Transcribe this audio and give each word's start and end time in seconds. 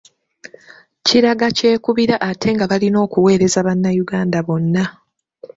Kiraga 1.05 1.47
kyekubiira 1.57 2.15
ate 2.29 2.47
nga 2.55 2.65
balina 2.71 2.97
okuweereza 3.05 3.59
bannayuganda 3.67 4.37
bonna. 4.47 4.83